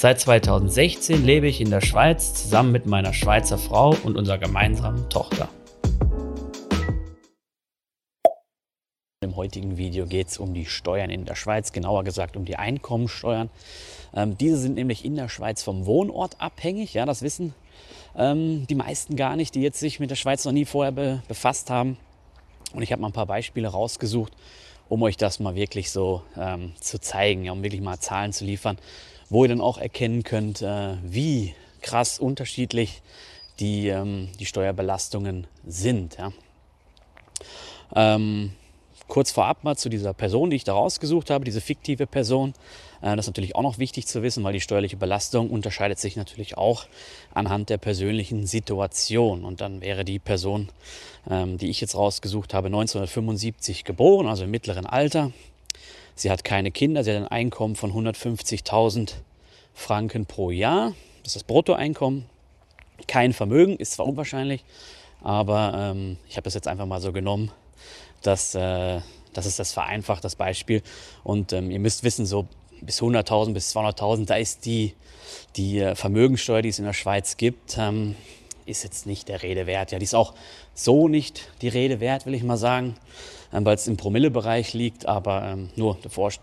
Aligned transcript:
Seit 0.00 0.20
2016 0.20 1.24
lebe 1.24 1.48
ich 1.48 1.60
in 1.60 1.70
der 1.70 1.80
Schweiz 1.80 2.32
zusammen 2.32 2.70
mit 2.70 2.86
meiner 2.86 3.12
Schweizer 3.12 3.58
Frau 3.58 3.96
und 4.04 4.16
unserer 4.16 4.38
gemeinsamen 4.38 5.10
Tochter. 5.10 5.48
Im 9.20 9.34
heutigen 9.34 9.76
Video 9.76 10.06
geht 10.06 10.28
es 10.28 10.38
um 10.38 10.54
die 10.54 10.66
Steuern 10.66 11.10
in 11.10 11.24
der 11.24 11.34
Schweiz, 11.34 11.72
genauer 11.72 12.04
gesagt 12.04 12.36
um 12.36 12.44
die 12.44 12.54
Einkommensteuern. 12.54 13.50
Ähm, 14.14 14.38
diese 14.38 14.58
sind 14.58 14.76
nämlich 14.76 15.04
in 15.04 15.16
der 15.16 15.28
Schweiz 15.28 15.64
vom 15.64 15.84
Wohnort 15.84 16.40
abhängig. 16.40 16.94
Ja, 16.94 17.04
das 17.04 17.22
wissen 17.22 17.52
ähm, 18.14 18.68
die 18.68 18.76
meisten 18.76 19.16
gar 19.16 19.34
nicht, 19.34 19.56
die 19.56 19.62
jetzt 19.62 19.80
sich 19.80 19.98
mit 19.98 20.12
der 20.12 20.16
Schweiz 20.16 20.44
noch 20.44 20.52
nie 20.52 20.64
vorher 20.64 20.92
be 20.92 21.22
befasst 21.26 21.70
haben. 21.70 21.96
Und 22.72 22.82
ich 22.82 22.92
habe 22.92 23.02
mal 23.02 23.08
ein 23.08 23.12
paar 23.12 23.26
Beispiele 23.26 23.66
rausgesucht, 23.66 24.32
um 24.88 25.02
euch 25.02 25.16
das 25.16 25.40
mal 25.40 25.56
wirklich 25.56 25.90
so 25.90 26.22
ähm, 26.36 26.74
zu 26.78 27.00
zeigen, 27.00 27.44
ja, 27.44 27.50
um 27.50 27.64
wirklich 27.64 27.80
mal 27.80 27.98
Zahlen 27.98 28.32
zu 28.32 28.44
liefern, 28.44 28.78
wo 29.30 29.44
ihr 29.44 29.48
dann 29.48 29.60
auch 29.60 29.78
erkennen 29.78 30.22
könnt, 30.22 30.62
äh, 30.62 30.96
wie 31.02 31.54
krass 31.80 32.18
unterschiedlich 32.18 33.02
die, 33.60 33.88
ähm, 33.88 34.28
die 34.38 34.46
Steuerbelastungen 34.46 35.46
sind. 35.66 36.16
Ja. 36.16 36.32
Ähm, 37.94 38.52
kurz 39.08 39.30
vorab 39.30 39.64
mal 39.64 39.76
zu 39.76 39.88
dieser 39.88 40.12
Person, 40.12 40.50
die 40.50 40.56
ich 40.56 40.64
da 40.64 40.74
rausgesucht 40.74 41.30
habe, 41.30 41.44
diese 41.44 41.60
fiktive 41.60 42.06
Person. 42.06 42.54
Äh, 43.00 43.16
das 43.16 43.24
ist 43.24 43.28
natürlich 43.28 43.56
auch 43.56 43.62
noch 43.62 43.78
wichtig 43.78 44.06
zu 44.06 44.22
wissen, 44.22 44.44
weil 44.44 44.52
die 44.52 44.60
steuerliche 44.60 44.96
Belastung 44.96 45.50
unterscheidet 45.50 45.98
sich 45.98 46.16
natürlich 46.16 46.56
auch 46.56 46.86
anhand 47.34 47.70
der 47.70 47.78
persönlichen 47.78 48.46
Situation. 48.46 49.44
Und 49.44 49.60
dann 49.60 49.80
wäre 49.80 50.04
die 50.04 50.18
Person, 50.18 50.68
ähm, 51.28 51.58
die 51.58 51.68
ich 51.68 51.80
jetzt 51.80 51.96
rausgesucht 51.96 52.54
habe, 52.54 52.66
1975 52.66 53.84
geboren, 53.84 54.26
also 54.26 54.44
im 54.44 54.50
mittleren 54.50 54.86
Alter. 54.86 55.32
Sie 56.18 56.32
hat 56.32 56.42
keine 56.42 56.72
Kinder, 56.72 57.04
sie 57.04 57.12
hat 57.12 57.18
ein 57.18 57.28
Einkommen 57.28 57.76
von 57.76 57.92
150.000 57.92 59.12
Franken 59.72 60.26
pro 60.26 60.50
Jahr. 60.50 60.94
Das 61.22 61.28
ist 61.28 61.36
das 61.36 61.44
Bruttoeinkommen. 61.44 62.26
Kein 63.06 63.32
Vermögen, 63.32 63.76
ist 63.76 63.92
zwar 63.92 64.06
unwahrscheinlich, 64.06 64.64
aber 65.22 65.72
ähm, 65.76 66.16
ich 66.28 66.34
habe 66.34 66.42
das 66.42 66.54
jetzt 66.54 66.66
einfach 66.66 66.86
mal 66.86 67.00
so 67.00 67.12
genommen, 67.12 67.52
dass, 68.22 68.56
äh, 68.56 69.00
das 69.32 69.46
ist 69.46 69.60
das 69.60 69.72
vereinfacht, 69.72 70.24
das 70.24 70.34
Beispiel. 70.34 70.82
Und 71.22 71.52
ähm, 71.52 71.70
ihr 71.70 71.78
müsst 71.78 72.02
wissen, 72.02 72.26
so 72.26 72.48
bis 72.80 73.00
100.000, 73.00 73.52
bis 73.52 73.76
200.000, 73.76 74.26
da 74.26 74.34
ist 74.34 74.66
die, 74.66 74.94
die 75.54 75.78
äh, 75.78 75.94
Vermögensteuer, 75.94 76.62
die 76.62 76.70
es 76.70 76.80
in 76.80 76.84
der 76.84 76.94
Schweiz 76.94 77.36
gibt, 77.36 77.78
ähm, 77.78 78.16
ist 78.66 78.82
jetzt 78.82 79.06
nicht 79.06 79.28
der 79.28 79.44
Rede 79.44 79.68
wert. 79.68 79.92
Ja, 79.92 80.00
die 80.00 80.04
ist 80.04 80.16
auch 80.16 80.34
so 80.74 81.06
nicht 81.06 81.48
die 81.62 81.68
Rede 81.68 82.00
wert, 82.00 82.26
will 82.26 82.34
ich 82.34 82.42
mal 82.42 82.56
sagen, 82.56 82.96
weil 83.50 83.74
es 83.74 83.86
im 83.86 83.96
Promillebereich 83.96 84.74
liegt. 84.74 85.06
Aber 85.06 85.42
ähm, 85.44 85.70
nur 85.76 85.98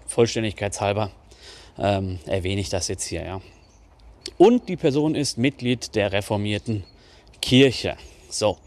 Vollständigkeitshalber 0.07 1.11
ähm, 1.77 2.19
erwähne 2.25 2.61
ich 2.61 2.69
das 2.69 2.87
jetzt 2.87 3.05
hier. 3.05 3.23
Ja. 3.23 3.41
Und 4.37 4.69
die 4.69 4.77
Person 4.77 5.15
ist 5.15 5.37
Mitglied 5.37 5.95
der 5.95 6.11
reformierten 6.11 6.83
Kirche. 7.41 7.95
So, 8.29 8.57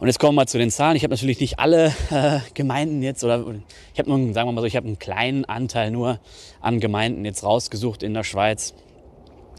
und 0.00 0.06
jetzt 0.06 0.20
kommen 0.20 0.36
wir 0.36 0.46
zu 0.46 0.58
den 0.58 0.70
Zahlen. 0.70 0.96
Ich 0.96 1.02
habe 1.02 1.12
natürlich 1.12 1.40
nicht 1.40 1.58
alle 1.58 1.92
äh, 2.10 2.38
Gemeinden 2.54 3.02
jetzt, 3.02 3.24
oder 3.24 3.44
ich 3.92 3.98
habe 3.98 4.08
nur, 4.08 4.32
sagen 4.32 4.48
wir 4.48 4.52
mal 4.52 4.60
so, 4.60 4.66
ich 4.66 4.76
habe 4.76 4.86
einen 4.86 5.00
kleinen 5.00 5.44
Anteil 5.44 5.90
nur 5.90 6.20
an 6.60 6.78
Gemeinden 6.78 7.24
jetzt 7.24 7.42
rausgesucht 7.42 8.04
in 8.04 8.14
der 8.14 8.22
Schweiz, 8.22 8.74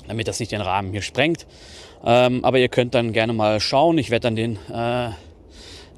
damit 0.07 0.29
das 0.29 0.39
nicht 0.39 0.53
den 0.53 0.61
Rahmen 0.61 0.91
hier 0.91 1.01
sprengt. 1.01 1.45
Ähm, 2.05 2.45
aber 2.45 2.57
ihr 2.57 2.69
könnt 2.69 2.95
dann 2.95 3.11
gerne 3.11 3.33
mal 3.33 3.59
schauen. 3.59 3.97
Ich 3.97 4.11
werde 4.11 4.23
dann 4.23 4.37
den, 4.37 4.55
äh, 4.71 5.09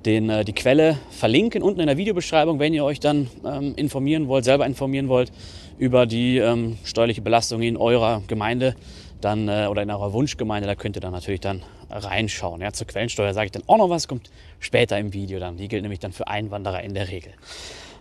den, 0.05 0.29
äh, 0.29 0.45
die 0.45 0.53
Quelle 0.53 0.97
verlinken 1.09 1.61
unten 1.61 1.79
in 1.79 1.87
der 1.87 1.97
Videobeschreibung, 1.97 2.59
wenn 2.59 2.73
ihr 2.73 2.83
euch 2.83 2.99
dann 2.99 3.29
ähm, 3.45 3.73
informieren 3.75 4.27
wollt, 4.27 4.45
selber 4.45 4.65
informieren 4.65 5.07
wollt 5.07 5.31
über 5.77 6.05
die 6.05 6.37
ähm, 6.37 6.77
steuerliche 6.83 7.21
Belastung 7.21 7.61
in 7.61 7.77
eurer 7.77 8.21
Gemeinde 8.27 8.75
dann, 9.19 9.47
äh, 9.47 9.67
oder 9.69 9.83
in 9.83 9.91
eurer 9.91 10.13
Wunschgemeinde. 10.13 10.67
Da 10.67 10.75
könnt 10.75 10.97
ihr 10.97 11.01
dann 11.01 11.13
natürlich 11.13 11.41
dann 11.41 11.63
reinschauen. 11.89 12.61
Ja, 12.61 12.71
zur 12.71 12.87
Quellensteuer 12.87 13.33
sage 13.33 13.45
ich 13.45 13.51
dann 13.51 13.63
auch 13.67 13.77
noch 13.77 13.89
was, 13.89 14.07
kommt 14.07 14.29
später 14.59 14.97
im 14.97 15.13
Video 15.13 15.39
dann. 15.39 15.57
Die 15.57 15.67
gilt 15.67 15.81
nämlich 15.81 15.99
dann 15.99 16.11
für 16.11 16.27
Einwanderer 16.27 16.81
in 16.83 16.93
der 16.93 17.09
Regel. 17.09 17.33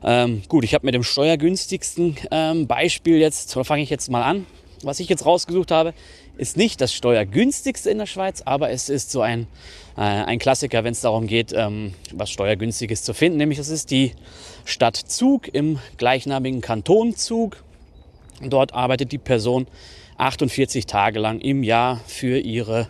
Ähm, 0.02 0.42
gut, 0.48 0.64
ich 0.64 0.74
habe 0.74 0.86
mit 0.86 0.94
dem 0.94 1.02
steuergünstigsten 1.02 2.16
ähm, 2.30 2.66
Beispiel 2.66 3.18
jetzt, 3.18 3.52
fange 3.52 3.82
ich 3.82 3.90
jetzt 3.90 4.10
mal 4.10 4.22
an. 4.22 4.46
Was 4.82 4.98
ich 4.98 5.10
jetzt 5.10 5.26
rausgesucht 5.26 5.70
habe, 5.72 5.92
ist 6.40 6.56
nicht 6.56 6.80
das 6.80 6.94
steuergünstigste 6.94 7.90
in 7.90 7.98
der 7.98 8.06
Schweiz, 8.06 8.40
aber 8.46 8.70
es 8.70 8.88
ist 8.88 9.10
so 9.10 9.20
ein, 9.20 9.46
äh, 9.98 10.00
ein 10.00 10.38
Klassiker, 10.38 10.84
wenn 10.84 10.92
es 10.92 11.02
darum 11.02 11.26
geht, 11.26 11.52
ähm, 11.54 11.92
was 12.14 12.30
steuergünstiges 12.30 13.02
zu 13.02 13.12
finden. 13.12 13.36
Nämlich 13.36 13.58
das 13.58 13.68
ist 13.68 13.90
die 13.90 14.12
Stadt 14.64 14.96
Zug 14.96 15.52
im 15.52 15.78
gleichnamigen 15.98 16.62
Kanton 16.62 17.14
Zug. 17.14 17.62
Dort 18.42 18.72
arbeitet 18.72 19.12
die 19.12 19.18
Person 19.18 19.66
48 20.16 20.86
Tage 20.86 21.18
lang 21.18 21.40
im 21.40 21.62
Jahr 21.62 22.00
für 22.06 22.38
ihre 22.38 22.88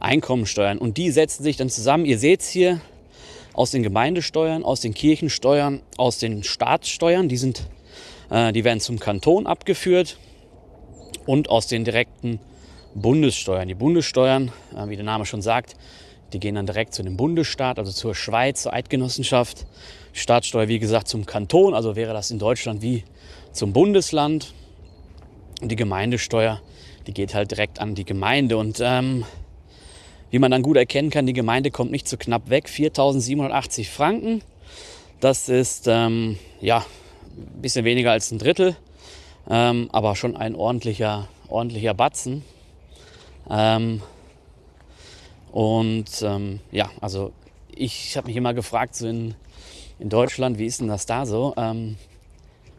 Einkommensteuern. 0.00 0.78
Und 0.78 0.96
die 0.96 1.12
setzen 1.12 1.44
sich 1.44 1.56
dann 1.56 1.70
zusammen. 1.70 2.04
Ihr 2.04 2.18
seht 2.18 2.40
es 2.40 2.48
hier 2.48 2.80
aus 3.52 3.70
den 3.70 3.84
Gemeindesteuern, 3.84 4.64
aus 4.64 4.80
den 4.80 4.94
Kirchensteuern, 4.94 5.80
aus 5.96 6.18
den 6.18 6.42
Staatssteuern. 6.42 7.28
Die, 7.28 7.36
sind, 7.36 7.68
äh, 8.30 8.52
die 8.52 8.64
werden 8.64 8.80
zum 8.80 8.98
Kanton 8.98 9.46
abgeführt 9.46 10.18
und 11.24 11.50
aus 11.50 11.68
den 11.68 11.84
direkten 11.84 12.40
Bundessteuern. 12.94 13.68
Die 13.68 13.74
Bundessteuern, 13.74 14.52
äh, 14.76 14.88
wie 14.88 14.96
der 14.96 15.04
Name 15.04 15.26
schon 15.26 15.42
sagt, 15.42 15.74
die 16.32 16.40
gehen 16.40 16.54
dann 16.54 16.66
direkt 16.66 16.94
zu 16.94 17.02
dem 17.02 17.16
Bundesstaat, 17.16 17.78
also 17.78 17.92
zur 17.92 18.14
Schweiz, 18.14 18.62
zur 18.62 18.72
Eidgenossenschaft. 18.72 19.66
Staatssteuer, 20.12 20.68
wie 20.68 20.78
gesagt, 20.78 21.08
zum 21.08 21.26
Kanton, 21.26 21.74
also 21.74 21.96
wäre 21.96 22.12
das 22.12 22.30
in 22.30 22.38
Deutschland 22.38 22.82
wie 22.82 23.04
zum 23.52 23.72
Bundesland. 23.72 24.52
Und 25.60 25.70
die 25.70 25.76
Gemeindesteuer, 25.76 26.60
die 27.06 27.12
geht 27.12 27.34
halt 27.34 27.50
direkt 27.50 27.80
an 27.80 27.94
die 27.94 28.04
Gemeinde. 28.04 28.56
Und 28.56 28.80
ähm, 28.82 29.24
wie 30.30 30.38
man 30.38 30.50
dann 30.50 30.62
gut 30.62 30.76
erkennen 30.76 31.10
kann, 31.10 31.26
die 31.26 31.32
Gemeinde 31.32 31.70
kommt 31.70 31.90
nicht 31.90 32.08
zu 32.08 32.16
knapp 32.16 32.48
weg. 32.50 32.68
4.780 32.68 33.88
Franken. 33.88 34.42
Das 35.20 35.48
ist 35.48 35.86
ähm, 35.86 36.38
ja 36.60 36.84
ein 37.36 37.60
bisschen 37.60 37.84
weniger 37.84 38.12
als 38.12 38.30
ein 38.30 38.38
Drittel, 38.38 38.76
ähm, 39.48 39.88
aber 39.92 40.16
schon 40.16 40.36
ein 40.36 40.54
ordentlicher, 40.54 41.28
ordentlicher 41.48 41.94
Batzen. 41.94 42.42
Ähm, 43.50 44.02
und 45.52 46.22
ähm, 46.22 46.60
ja, 46.70 46.90
also 47.00 47.32
ich 47.74 48.16
habe 48.16 48.28
mich 48.28 48.36
immer 48.36 48.54
gefragt, 48.54 48.94
so 48.94 49.08
in, 49.08 49.34
in 49.98 50.08
Deutschland, 50.08 50.58
wie 50.58 50.66
ist 50.66 50.80
denn 50.80 50.88
das 50.88 51.06
da 51.06 51.26
so? 51.26 51.54
Ähm, 51.56 51.96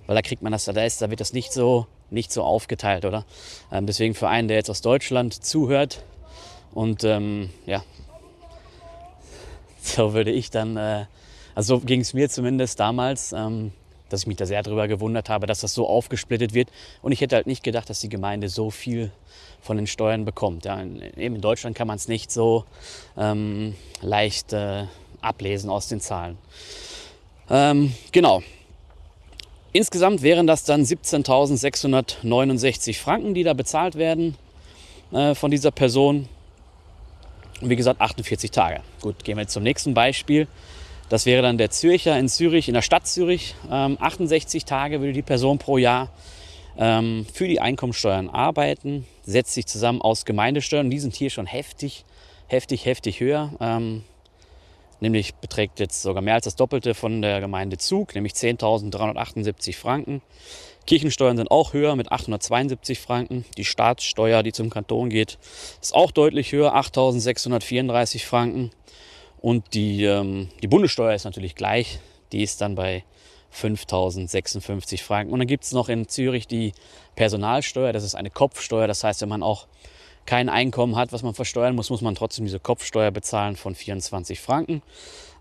weil 0.08 0.16
da 0.16 0.22
kriegt 0.22 0.42
man 0.42 0.52
das, 0.52 0.66
da 0.66 0.84
ist, 0.84 1.02
da 1.02 1.10
wird 1.10 1.20
das 1.20 1.34
nicht 1.34 1.54
so, 1.54 1.88
nicht 2.10 2.32
so 2.32 2.44
aufgeteilt, 2.44 3.06
oder? 3.06 3.26
Ähm, 3.72 3.86
deswegen 3.86 4.16
für 4.16 4.28
einen, 4.28 4.48
der 4.48 4.58
jetzt 4.58 4.70
aus 4.70 4.82
Deutschland 4.82 5.44
zuhört, 5.44 6.04
und 6.74 7.04
ähm, 7.04 7.50
ja, 7.66 7.84
so 9.82 10.14
würde 10.14 10.32
ich 10.32 10.52
dann, 10.52 10.78
äh, 10.78 11.06
also 11.54 11.76
so 11.76 11.86
ging 11.86 12.02
es 12.02 12.14
mir 12.14 12.30
zumindest 12.30 12.80
damals, 12.80 13.34
ähm, 13.34 13.74
dass 14.12 14.22
ich 14.22 14.28
mich 14.28 14.38
da 14.38 14.46
sehr 14.46 14.64
darüber 14.64 14.88
gewundert 14.88 15.30
habe, 15.30 15.48
dass 15.48 15.62
das 15.62 15.74
so 15.74 15.88
aufgesplittet 15.88 16.54
wird. 16.54 16.70
Und 17.02 17.12
ich 17.12 17.22
hätte 17.22 17.36
halt 17.36 17.48
nicht 17.48 17.64
gedacht, 17.64 17.90
dass 17.90 18.00
die 18.00 18.10
Gemeinde 18.10 18.50
so 18.50 18.70
viel 18.70 19.12
von 19.62 19.78
den 19.78 19.88
Steuern 19.88 20.26
bekommt. 20.26 20.66
Ja, 20.66 20.82
eben 20.82 21.36
in 21.36 21.42
Deutschland 21.42 21.76
kann 21.76 21.88
man 21.88 21.98
es 21.98 22.08
nicht 22.08 22.32
so 22.32 22.66
ähm, 23.18 23.76
leicht 24.02 24.54
äh, 24.54 24.86
ablesen 25.22 25.70
aus 25.70 25.88
den 25.88 26.02
Zahlen. 26.02 26.38
Ähm, 27.50 27.94
genau. 28.12 28.42
Insgesamt 29.74 30.22
wären 30.22 30.48
das 30.48 30.66
dann 30.66 30.84
17.669 30.84 33.00
Franken, 33.00 33.34
die 33.34 33.44
da 33.44 33.54
bezahlt 33.54 33.96
werden 33.96 34.36
äh, 35.12 35.34
von 35.36 35.52
dieser 35.52 35.72
Person. 35.72 36.28
Wie 37.62 37.76
gesagt, 37.76 38.00
48 38.02 38.52
Tage. 38.52 38.82
Gut, 39.02 39.24
gehen 39.24 39.38
wir 39.38 39.44
jetzt 39.44 39.54
zum 39.54 39.64
nächsten 39.64 39.94
Beispiel. 39.94 40.48
Das 41.12 41.26
wäre 41.26 41.42
dann 41.42 41.58
der 41.58 41.70
Zürcher 41.70 42.18
in 42.18 42.30
Zürich, 42.30 42.70
in 42.70 42.74
der 42.74 42.82
Stadt 42.82 43.06
Zürich. 43.06 43.54
Ähm, 43.70 43.98
68 44.00 44.64
Tage 44.64 45.02
würde 45.02 45.12
die 45.12 45.22
Person 45.22 45.58
pro 45.58 45.78
Jahr 45.78 46.10
ähm, 46.78 47.26
für 47.34 47.50
die 47.50 47.60
Einkommensteuern 47.60 48.30
arbeiten, 48.30 49.06
setzt 49.24 49.54
sich 49.54 49.66
zusammen 49.66 50.02
aus 50.02 50.24
Gemeindesteuern. 50.24 50.90
Die 50.90 51.00
sind 51.00 51.14
hier 51.14 51.30
schon 51.30 51.48
heftig, 51.48 52.06
heftig, 52.48 52.86
heftig 52.86 53.20
höher. 53.20 53.52
Ähm, 53.60 54.06
nämlich 55.02 55.36
beträgt 55.36 55.82
jetzt 55.82 56.02
sogar 56.02 56.22
mehr 56.22 56.36
als 56.36 56.46
das 56.46 56.56
Doppelte 56.56 56.94
von 56.94 57.22
der 57.22 57.42
Gemeinde 57.42 57.78
Zug, 57.78 58.16
nämlich 58.16 58.32
10.378 58.32 59.76
Franken. 59.76 60.22
Kirchensteuern 60.88 61.36
sind 61.36 61.52
auch 61.52 61.74
höher 61.74 61.98
mit 61.98 62.10
872 62.10 63.00
Franken. 63.00 63.44
Die 63.58 63.66
Staatssteuer, 63.66 64.44
die 64.44 64.54
zum 64.54 64.70
Kanton 64.70 65.10
geht, 65.10 65.40
ist 65.82 65.94
auch 65.94 66.12
deutlich 66.12 66.54
höher, 66.54 66.74
8634 66.74 68.26
Franken. 68.26 68.72
Und 69.42 69.74
die, 69.74 70.04
ähm, 70.04 70.50
die 70.62 70.68
Bundessteuer 70.68 71.14
ist 71.14 71.26
natürlich 71.26 71.56
gleich. 71.56 72.00
Die 72.32 72.44
ist 72.44 72.62
dann 72.62 72.76
bei 72.76 73.04
5056 73.50 75.04
Franken. 75.04 75.34
Und 75.34 75.40
dann 75.40 75.48
gibt 75.48 75.64
es 75.64 75.72
noch 75.72 75.90
in 75.90 76.08
Zürich 76.08 76.48
die 76.48 76.74
Personalsteuer. 77.16 77.92
Das 77.92 78.04
ist 78.04 78.16
eine 78.16 78.30
Kopfsteuer. 78.30 78.88
Das 78.88 79.04
heißt, 79.04 79.22
wenn 79.22 79.30
man 79.30 79.44
auch 79.44 79.68
kein 80.26 80.50
Einkommen 80.50 80.96
hat, 80.96 81.12
was 81.12 81.24
man 81.24 81.34
versteuern 81.34 81.76
muss, 81.76 81.90
muss 81.90 82.02
man 82.02 82.16
trotzdem 82.16 82.46
diese 82.46 82.60
Kopfsteuer 82.60 83.12
bezahlen 83.12 83.56
von 83.56 83.76
24 83.76 84.40
Franken. 84.40 84.82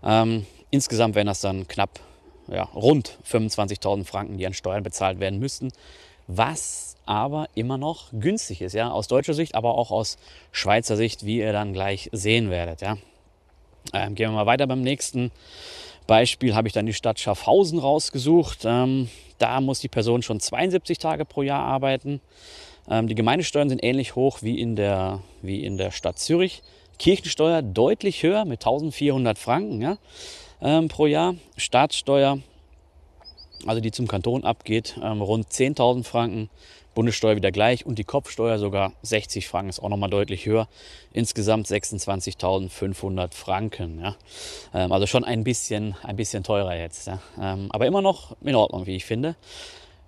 Ähm, 0.03 0.45
insgesamt 0.71 1.15
wären 1.15 1.27
das 1.27 1.41
dann 1.41 1.67
knapp 1.67 1.99
ja, 2.47 2.63
rund 2.63 3.17
25.000 3.29 4.05
Franken, 4.05 4.37
die 4.37 4.47
an 4.47 4.53
Steuern 4.53 4.83
bezahlt 4.83 5.19
werden 5.19 5.39
müssten, 5.39 5.71
was 6.27 6.95
aber 7.05 7.47
immer 7.55 7.77
noch 7.77 8.07
günstig 8.11 8.61
ist, 8.61 8.73
ja, 8.73 8.89
aus 8.89 9.07
deutscher 9.07 9.33
Sicht, 9.33 9.55
aber 9.55 9.75
auch 9.75 9.91
aus 9.91 10.17
Schweizer 10.51 10.95
Sicht, 10.95 11.25
wie 11.25 11.37
ihr 11.37 11.53
dann 11.53 11.73
gleich 11.73 12.09
sehen 12.11 12.49
werdet, 12.49 12.81
ja. 12.81 12.97
Ähm, 13.93 14.15
gehen 14.15 14.29
wir 14.29 14.35
mal 14.35 14.45
weiter 14.45 14.67
beim 14.67 14.81
nächsten 14.81 15.31
Beispiel 16.07 16.55
habe 16.55 16.67
ich 16.67 16.73
dann 16.73 16.85
die 16.85 16.93
Stadt 16.93 17.19
Schaffhausen 17.19 17.79
rausgesucht. 17.79 18.59
Ähm, 18.65 19.09
da 19.37 19.61
muss 19.61 19.79
die 19.79 19.87
Person 19.87 20.21
schon 20.21 20.39
72 20.39 20.97
Tage 20.97 21.25
pro 21.25 21.41
Jahr 21.41 21.63
arbeiten. 21.63 22.21
Ähm, 22.89 23.07
die 23.07 23.15
Gemeindesteuern 23.15 23.69
sind 23.69 23.83
ähnlich 23.83 24.15
hoch 24.15 24.39
wie 24.41 24.59
in, 24.59 24.75
der, 24.75 25.21
wie 25.41 25.63
in 25.63 25.77
der 25.77 25.91
Stadt 25.91 26.19
Zürich. 26.19 26.63
Kirchensteuer 26.99 27.61
deutlich 27.61 28.23
höher 28.23 28.45
mit 28.45 28.59
1400 28.59 29.39
Franken 29.39 29.81
ja, 29.81 29.97
ähm, 30.61 30.87
pro 30.87 31.05
Jahr. 31.05 31.35
Staatssteuer, 31.57 32.39
also 33.65 33.81
die 33.81 33.91
zum 33.91 34.07
Kanton 34.07 34.43
abgeht, 34.43 34.99
ähm, 35.01 35.21
rund 35.21 35.47
10.000 35.47 36.03
Franken. 36.03 36.49
Bundessteuer 36.93 37.35
wieder 37.35 37.51
gleich 37.51 37.85
und 37.85 37.99
die 37.99 38.03
Kopfsteuer 38.03 38.59
sogar 38.59 38.93
60 39.01 39.47
Franken, 39.47 39.69
ist 39.69 39.81
auch 39.81 39.89
nochmal 39.89 40.09
deutlich 40.09 40.45
höher. 40.45 40.67
Insgesamt 41.13 41.67
26.500 41.67 43.33
Franken. 43.33 43.99
Ja. 43.99 44.15
Ähm, 44.73 44.91
also 44.91 45.07
schon 45.07 45.23
ein 45.23 45.43
bisschen, 45.43 45.95
ein 46.03 46.15
bisschen 46.15 46.43
teurer 46.43 46.75
jetzt. 46.75 47.07
Ja. 47.07 47.19
Ähm, 47.39 47.69
aber 47.71 47.85
immer 47.85 48.01
noch 48.01 48.35
in 48.41 48.55
Ordnung, 48.55 48.85
wie 48.85 48.95
ich 48.95 49.05
finde. 49.05 49.35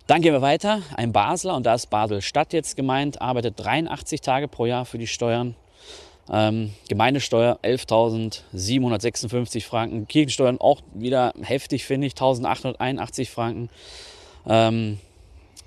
Dann 0.07 0.21
gehen 0.21 0.33
wir 0.33 0.41
weiter. 0.41 0.81
Ein 0.95 1.13
Basler, 1.13 1.55
und 1.55 1.65
da 1.65 1.75
ist 1.75 1.89
Basel-Stadt 1.89 2.51
jetzt 2.51 2.75
gemeint, 2.75 3.21
arbeitet 3.21 3.53
83 3.57 4.19
Tage 4.19 4.49
pro 4.49 4.65
Jahr 4.65 4.85
für 4.85 4.97
die 4.97 5.07
Steuern. 5.07 5.55
Ähm, 6.29 6.73
Gemeindesteuer 6.89 7.59
11.756 7.63 9.63
Franken. 9.63 10.07
Kirchensteuern 10.07 10.59
auch 10.59 10.81
wieder 10.93 11.33
heftig, 11.41 11.85
finde 11.85 12.07
ich, 12.07 12.13
1.881 12.13 13.29
Franken. 13.29 13.69
Ähm, 14.45 14.99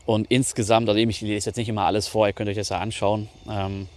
und 0.06 0.26
insgesamt, 0.30 0.88
also 0.88 0.98
ich 0.98 1.20
lese 1.20 1.50
jetzt 1.50 1.56
nicht 1.56 1.68
immer 1.68 1.82
alles 1.82 2.06
vor, 2.08 2.26
ihr 2.26 2.32
könnt 2.32 2.48
euch 2.48 2.56
das 2.56 2.68
ja 2.68 2.78
anschauen. 2.78 3.28
Ähm, 3.50 3.88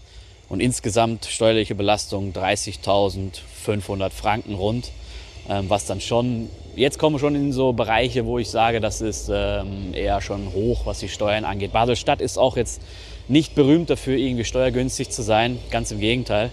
und 0.49 0.61
insgesamt 0.61 1.25
steuerliche 1.25 1.75
Belastung 1.75 2.33
30.500 2.33 4.09
Franken 4.09 4.55
rund, 4.55 4.91
ähm, 5.47 5.69
was 5.69 5.85
dann 5.85 6.01
schon, 6.01 6.49
jetzt 6.75 6.97
kommen 6.97 7.15
wir 7.15 7.19
schon 7.19 7.35
in 7.35 7.53
so 7.53 7.71
Bereiche, 7.73 8.25
wo 8.25 8.39
ich 8.39 8.49
sage, 8.49 8.79
das 8.79 9.01
ist 9.01 9.29
ähm, 9.31 9.93
eher 9.93 10.21
schon 10.21 10.51
hoch, 10.53 10.87
was 10.87 10.99
die 10.99 11.09
Steuern 11.09 11.45
angeht. 11.45 11.71
Basel-Stadt 11.71 12.19
ist 12.19 12.39
auch 12.39 12.57
jetzt 12.57 12.81
nicht 13.27 13.53
berühmt 13.53 13.91
dafür, 13.91 14.17
irgendwie 14.17 14.43
steuergünstig 14.43 15.11
zu 15.11 15.21
sein, 15.21 15.59
ganz 15.69 15.91
im 15.91 15.99
Gegenteil. 15.99 16.49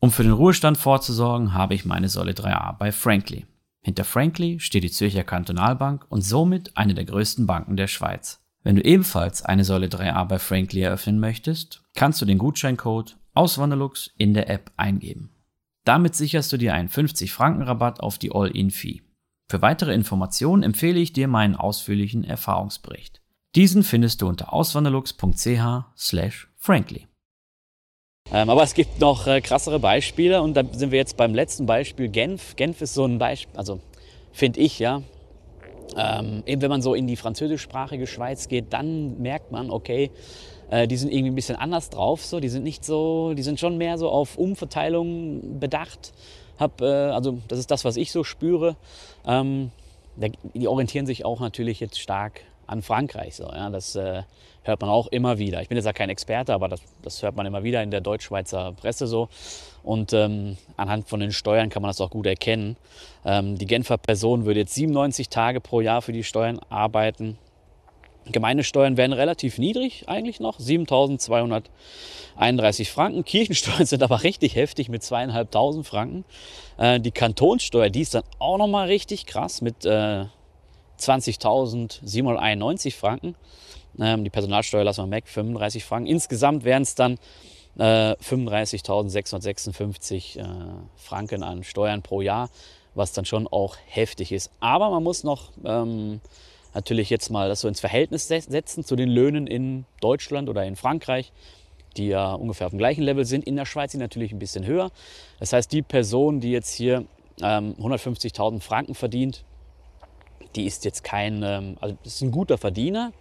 Um 0.00 0.10
für 0.10 0.22
den 0.22 0.32
Ruhestand 0.32 0.78
vorzusorgen, 0.78 1.52
habe 1.52 1.74
ich 1.74 1.84
meine 1.84 2.08
Säule 2.08 2.32
3a 2.32 2.76
bei 2.78 2.92
Frankly. 2.92 3.44
Hinter 3.82 4.04
Frankly 4.04 4.60
steht 4.60 4.84
die 4.84 4.90
Zürcher 4.90 5.24
Kantonalbank 5.24 6.06
und 6.08 6.22
somit 6.22 6.74
eine 6.74 6.94
der 6.94 7.04
größten 7.04 7.46
Banken 7.46 7.76
der 7.76 7.86
Schweiz. 7.86 8.40
Wenn 8.64 8.74
du 8.76 8.82
ebenfalls 8.82 9.42
eine 9.42 9.62
Säule 9.62 9.88
3a 9.88 10.24
bei 10.24 10.38
Frankly 10.38 10.80
eröffnen 10.80 11.20
möchtest, 11.20 11.82
kannst 11.94 12.22
du 12.22 12.26
den 12.26 12.38
Gutscheincode 12.38 13.18
Auswanderlux 13.34 14.10
in 14.16 14.32
der 14.32 14.48
App 14.48 14.70
eingeben. 14.78 15.34
Damit 15.84 16.14
sicherst 16.14 16.50
du 16.50 16.56
dir 16.56 16.72
einen 16.72 16.88
50 16.88 17.30
Franken 17.30 17.60
Rabatt 17.62 18.00
auf 18.00 18.16
die 18.16 18.32
All-In-Fee. 18.32 19.02
Für 19.50 19.60
weitere 19.60 19.92
Informationen 19.92 20.62
empfehle 20.62 20.98
ich 20.98 21.12
dir 21.12 21.28
meinen 21.28 21.56
ausführlichen 21.56 22.24
Erfahrungsbericht. 22.24 23.20
Diesen 23.54 23.82
findest 23.82 24.22
du 24.22 24.28
unter 24.28 24.54
auswanderlux.ch/frankly. 24.54 27.06
Ähm, 28.32 28.48
aber 28.48 28.62
es 28.62 28.72
gibt 28.72 28.98
noch 28.98 29.26
äh, 29.26 29.42
krassere 29.42 29.78
Beispiele 29.78 30.40
und 30.40 30.54
da 30.54 30.62
sind 30.72 30.90
wir 30.90 30.98
jetzt 30.98 31.18
beim 31.18 31.34
letzten 31.34 31.66
Beispiel 31.66 32.08
Genf. 32.08 32.56
Genf 32.56 32.80
ist 32.80 32.94
so 32.94 33.04
ein 33.04 33.18
Beispiel, 33.18 33.58
also 33.58 33.82
finde 34.32 34.60
ich 34.60 34.78
ja, 34.78 35.02
ähm, 35.96 36.42
eben 36.46 36.62
wenn 36.62 36.70
man 36.70 36.82
so 36.82 36.94
in 36.94 37.06
die 37.06 37.16
französischsprachige 37.16 38.06
Schweiz 38.06 38.48
geht, 38.48 38.72
dann 38.72 39.20
merkt 39.20 39.52
man, 39.52 39.70
okay, 39.70 40.10
äh, 40.70 40.88
die 40.88 40.96
sind 40.96 41.12
irgendwie 41.12 41.30
ein 41.30 41.34
bisschen 41.34 41.56
anders 41.56 41.90
drauf. 41.90 42.24
So. 42.24 42.40
Die 42.40 42.48
sind 42.48 42.64
nicht 42.64 42.84
so, 42.84 43.34
die 43.34 43.42
sind 43.42 43.60
schon 43.60 43.78
mehr 43.78 43.98
so 43.98 44.10
auf 44.10 44.36
Umverteilung 44.36 45.58
bedacht. 45.60 46.12
Hab, 46.58 46.80
äh, 46.80 46.84
also 46.84 47.38
das 47.48 47.58
ist 47.58 47.70
das, 47.70 47.84
was 47.84 47.96
ich 47.96 48.12
so 48.12 48.24
spüre. 48.24 48.76
Ähm, 49.26 49.70
die 50.54 50.68
orientieren 50.68 51.06
sich 51.06 51.24
auch 51.24 51.40
natürlich 51.40 51.80
jetzt 51.80 51.98
stark 51.98 52.42
an 52.66 52.82
Frankreich. 52.82 53.36
So, 53.36 53.44
ja. 53.44 53.70
Das 53.70 53.96
äh, 53.96 54.22
hört 54.62 54.80
man 54.80 54.90
auch 54.90 55.08
immer 55.08 55.38
wieder. 55.38 55.62
Ich 55.62 55.68
bin 55.68 55.76
jetzt 55.76 55.84
ja 55.84 55.92
kein 55.92 56.10
Experte, 56.10 56.54
aber 56.54 56.68
das, 56.68 56.80
das 57.02 57.22
hört 57.22 57.36
man 57.36 57.46
immer 57.46 57.62
wieder 57.62 57.82
in 57.82 57.90
der 57.90 58.00
deutsch-schweizer 58.00 58.72
Presse 58.72 59.06
so. 59.06 59.28
Und 59.82 60.12
ähm, 60.12 60.56
anhand 60.76 61.08
von 61.08 61.20
den 61.20 61.32
Steuern 61.32 61.68
kann 61.68 61.82
man 61.82 61.90
das 61.90 62.00
auch 62.00 62.10
gut 62.10 62.26
erkennen. 62.26 62.76
Ähm, 63.24 63.58
die 63.58 63.66
Genfer 63.66 63.98
Person 63.98 64.46
würde 64.46 64.60
jetzt 64.60 64.74
97 64.74 65.28
Tage 65.28 65.60
pro 65.60 65.80
Jahr 65.80 66.02
für 66.02 66.12
die 66.12 66.24
Steuern 66.24 66.58
arbeiten. 66.70 67.38
Gemeindesteuern 68.26 68.96
werden 68.96 69.12
relativ 69.12 69.58
niedrig 69.58 70.08
eigentlich 70.08 70.40
noch, 70.40 70.58
7.231 70.58 72.90
Franken. 72.90 73.24
Kirchensteuern 73.24 73.84
sind 73.86 74.02
aber 74.02 74.22
richtig 74.22 74.56
heftig 74.56 74.88
mit 74.88 75.02
2.500 75.02 75.84
Franken. 75.84 76.24
Äh, 76.78 77.00
die 77.00 77.10
Kantonssteuer, 77.10 77.90
die 77.90 78.00
ist 78.00 78.14
dann 78.14 78.24
auch 78.38 78.56
nochmal 78.56 78.86
richtig 78.86 79.26
krass 79.26 79.60
mit 79.60 79.84
äh, 79.84 80.24
20.791 80.98 82.94
Franken. 82.94 83.34
Ähm, 83.98 84.24
die 84.24 84.30
Personalsteuer 84.30 84.84
lassen 84.84 85.10
wir 85.10 85.16
weg, 85.16 85.28
35 85.28 85.84
Franken. 85.84 86.08
Insgesamt 86.08 86.64
wären 86.64 86.82
es 86.82 86.94
dann 86.94 87.18
äh, 87.78 88.12
35.656 88.12 90.38
äh, 90.38 90.44
Franken 90.96 91.42
an 91.42 91.64
Steuern 91.64 92.02
pro 92.02 92.20
Jahr, 92.20 92.50
was 92.94 93.12
dann 93.12 93.24
schon 93.24 93.48
auch 93.48 93.76
heftig 93.86 94.32
ist. 94.32 94.50
Aber 94.60 94.90
man 94.90 95.02
muss 95.02 95.24
noch 95.24 95.50
ähm, 95.64 96.20
natürlich 96.74 97.10
jetzt 97.10 97.30
mal 97.30 97.48
das 97.48 97.60
so 97.60 97.68
ins 97.68 97.80
Verhältnis 97.80 98.28
setzen 98.28 98.84
zu 98.84 98.96
den 98.96 99.08
Löhnen 99.08 99.46
in 99.46 99.84
Deutschland 100.00 100.48
oder 100.48 100.64
in 100.64 100.76
Frankreich, 100.76 101.32
die 101.96 102.08
ja 102.08 102.34
ungefähr 102.34 102.66
auf 102.66 102.72
dem 102.72 102.78
gleichen 102.78 103.02
Level 103.02 103.24
sind. 103.24 103.44
In 103.44 103.56
der 103.56 103.66
Schweiz 103.66 103.92
sind 103.92 104.00
natürlich 104.00 104.32
ein 104.32 104.38
bisschen 104.38 104.66
höher. 104.66 104.90
Das 105.38 105.52
heißt, 105.52 105.72
die 105.72 105.82
Person, 105.82 106.40
die 106.40 106.50
jetzt 106.50 106.74
hier 106.74 107.04
ähm, 107.40 107.74
150.000 107.78 108.60
Franken 108.60 108.94
verdient, 108.94 109.44
die 110.56 110.66
ist 110.66 110.84
jetzt 110.84 111.04
kein, 111.04 111.42
ähm, 111.42 111.76
also 111.80 111.96
ist 112.04 112.22
ein 112.22 112.30
guter 112.30 112.58
Verdiener, 112.58 113.12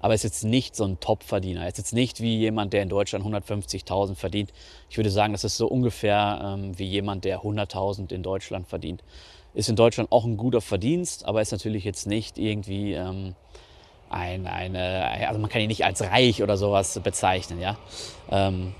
aber 0.00 0.14
ist 0.14 0.24
jetzt 0.24 0.44
nicht 0.44 0.74
so 0.74 0.84
ein 0.84 0.98
Top-Verdiener. 1.00 1.66
Ist 1.68 1.78
jetzt 1.78 1.92
nicht 1.92 2.20
wie 2.20 2.38
jemand, 2.38 2.72
der 2.72 2.82
in 2.82 2.88
Deutschland 2.88 3.24
150.000 3.24 4.14
verdient. 4.14 4.52
Ich 4.88 4.96
würde 4.96 5.10
sagen, 5.10 5.32
das 5.32 5.44
ist 5.44 5.56
so 5.56 5.66
ungefähr 5.66 6.40
ähm, 6.42 6.78
wie 6.78 6.86
jemand, 6.86 7.24
der 7.24 7.40
100.000 7.40 8.12
in 8.12 8.22
Deutschland 8.22 8.66
verdient. 8.66 9.02
Ist 9.52 9.68
in 9.68 9.76
Deutschland 9.76 10.10
auch 10.10 10.24
ein 10.24 10.36
guter 10.36 10.60
Verdienst, 10.60 11.26
aber 11.26 11.42
ist 11.42 11.52
natürlich 11.52 11.84
jetzt 11.84 12.06
nicht 12.06 12.38
irgendwie 12.38 12.94
ähm, 12.94 13.34
ein, 14.08 14.46
eine, 14.46 15.26
also 15.28 15.38
man 15.38 15.50
kann 15.50 15.60
ihn 15.60 15.68
nicht 15.68 15.84
als 15.84 16.02
reich 16.02 16.42
oder 16.42 16.56
sowas 16.56 16.98
bezeichnen, 17.02 17.60
ja. 17.60 17.76
Ähm, 18.30 18.74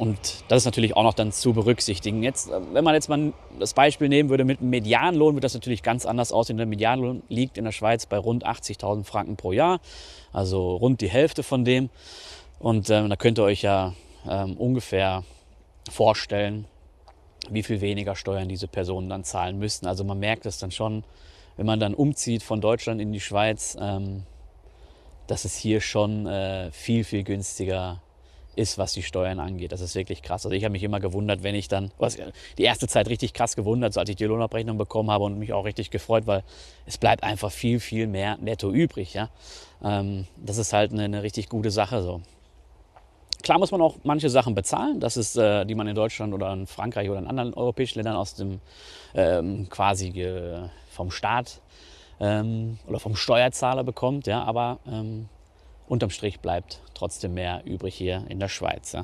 und 0.00 0.44
das 0.48 0.62
ist 0.62 0.64
natürlich 0.64 0.96
auch 0.96 1.02
noch 1.02 1.12
dann 1.12 1.30
zu 1.30 1.52
berücksichtigen. 1.52 2.22
Jetzt, 2.22 2.48
äh, 2.48 2.58
wenn 2.72 2.82
man 2.82 2.94
jetzt 2.94 3.10
mal 3.10 3.34
das 3.58 3.74
Beispiel 3.74 4.08
nehmen 4.08 4.30
würde 4.30 4.46
mit 4.46 4.60
dem 4.60 4.70
Medianlohn, 4.70 5.34
wird 5.34 5.44
das 5.44 5.52
natürlich 5.52 5.82
ganz 5.82 6.06
anders 6.06 6.32
aussehen. 6.32 6.56
Der 6.56 6.64
Medianlohn 6.64 7.22
liegt 7.28 7.58
in 7.58 7.66
der 7.66 7.72
Schweiz 7.72 8.06
bei 8.06 8.16
rund 8.16 8.46
80.000 8.46 9.04
Franken 9.04 9.36
pro 9.36 9.52
Jahr, 9.52 9.78
also 10.32 10.76
rund 10.76 11.02
die 11.02 11.10
Hälfte 11.10 11.42
von 11.42 11.66
dem. 11.66 11.90
Und 12.58 12.88
ähm, 12.88 13.10
da 13.10 13.16
könnt 13.16 13.38
ihr 13.38 13.44
euch 13.44 13.60
ja 13.60 13.92
ähm, 14.26 14.56
ungefähr 14.56 15.22
vorstellen, 15.90 16.64
wie 17.50 17.62
viel 17.62 17.82
weniger 17.82 18.16
Steuern 18.16 18.48
diese 18.48 18.68
Personen 18.68 19.10
dann 19.10 19.22
zahlen 19.22 19.58
müssten. 19.58 19.86
Also 19.86 20.04
man 20.04 20.18
merkt 20.18 20.46
es 20.46 20.56
dann 20.56 20.70
schon, 20.70 21.04
wenn 21.58 21.66
man 21.66 21.78
dann 21.78 21.92
umzieht 21.92 22.42
von 22.42 22.62
Deutschland 22.62 23.02
in 23.02 23.12
die 23.12 23.20
Schweiz, 23.20 23.76
ähm, 23.78 24.22
dass 25.26 25.44
es 25.44 25.56
hier 25.56 25.82
schon 25.82 26.26
äh, 26.26 26.70
viel, 26.70 27.04
viel 27.04 27.22
günstiger 27.22 28.00
ist 28.60 28.78
was 28.78 28.92
die 28.92 29.02
Steuern 29.02 29.40
angeht. 29.40 29.72
Das 29.72 29.80
ist 29.80 29.94
wirklich 29.94 30.22
krass. 30.22 30.44
Also 30.44 30.54
ich 30.54 30.64
habe 30.64 30.72
mich 30.72 30.82
immer 30.82 31.00
gewundert, 31.00 31.42
wenn 31.42 31.54
ich 31.54 31.68
dann, 31.68 31.90
was, 31.98 32.18
die 32.58 32.62
erste 32.62 32.86
Zeit 32.88 33.08
richtig 33.08 33.32
krass 33.32 33.56
gewundert, 33.56 33.94
so 33.94 34.00
als 34.00 34.10
ich 34.10 34.16
die 34.16 34.26
Lohnabrechnung 34.26 34.76
bekommen 34.76 35.10
habe 35.10 35.24
und 35.24 35.38
mich 35.38 35.52
auch 35.52 35.64
richtig 35.64 35.90
gefreut, 35.90 36.26
weil 36.26 36.44
es 36.86 36.98
bleibt 36.98 37.22
einfach 37.22 37.50
viel, 37.50 37.80
viel 37.80 38.06
mehr 38.06 38.36
netto 38.36 38.70
übrig. 38.70 39.14
Ja? 39.14 39.30
Ähm, 39.82 40.26
das 40.36 40.58
ist 40.58 40.72
halt 40.72 40.92
eine, 40.92 41.04
eine, 41.04 41.22
richtig 41.22 41.48
gute 41.48 41.70
Sache 41.70 42.02
so. 42.02 42.20
Klar 43.42 43.58
muss 43.58 43.70
man 43.70 43.80
auch 43.80 43.96
manche 44.04 44.28
Sachen 44.28 44.54
bezahlen, 44.54 45.00
das 45.00 45.16
ist, 45.16 45.36
äh, 45.36 45.64
die 45.64 45.74
man 45.74 45.86
in 45.88 45.94
Deutschland 45.94 46.34
oder 46.34 46.52
in 46.52 46.66
Frankreich 46.66 47.08
oder 47.08 47.20
in 47.20 47.26
anderen 47.26 47.54
europäischen 47.54 47.98
Ländern 47.98 48.16
aus 48.16 48.34
dem 48.34 48.60
ähm, 49.14 49.66
quasi 49.70 50.08
äh, 50.20 50.68
vom 50.90 51.10
Staat 51.10 51.62
ähm, 52.20 52.78
oder 52.86 53.00
vom 53.00 53.16
Steuerzahler 53.16 53.82
bekommt. 53.82 54.26
Ja? 54.26 54.44
Aber 54.44 54.78
ähm, 54.86 55.30
unterm 55.90 56.10
Strich 56.10 56.40
bleibt 56.40 56.80
trotzdem 56.94 57.34
mehr 57.34 57.62
übrig 57.64 57.94
hier 57.94 58.24
in 58.28 58.38
der 58.38 58.48
Schweiz. 58.48 58.96